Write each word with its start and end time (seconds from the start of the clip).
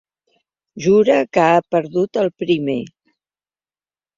Jura 0.85 1.17
que 1.37 1.43
ha 1.49 1.59
perdut 1.75 2.17
el 2.25 2.33
primer. 2.45 2.79